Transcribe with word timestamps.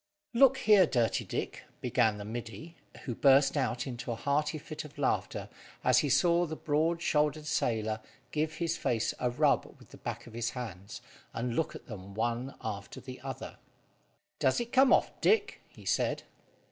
"Look 0.33 0.57
here, 0.57 0.87
Dirty 0.87 1.23
Dick," 1.23 1.61
began 1.79 2.17
the 2.17 2.25
middy, 2.25 2.75
who 3.03 3.13
burst 3.13 3.55
out 3.55 3.85
into 3.85 4.11
a 4.11 4.15
hearty 4.15 4.57
fit 4.57 4.83
of 4.83 4.97
laughter 4.97 5.47
as 5.83 5.99
he 5.99 6.09
saw 6.09 6.47
the 6.47 6.55
broad 6.55 7.03
shouldered 7.03 7.45
sailor 7.45 7.99
give 8.31 8.53
his 8.55 8.75
face 8.77 9.13
a 9.19 9.29
rub 9.29 9.75
with 9.77 9.89
the 9.89 9.97
back 9.97 10.25
of 10.25 10.33
his 10.33 10.49
hands, 10.49 11.01
and 11.35 11.55
look 11.55 11.75
at 11.75 11.85
them 11.85 12.15
one 12.15 12.55
after 12.63 12.99
the 12.99 13.21
other. 13.21 13.57
"Does 14.39 14.59
it 14.59 14.73
come 14.73 14.91
off, 14.91 15.11
Dick?" 15.21 15.61
he 15.69 15.85
said. 15.85 16.23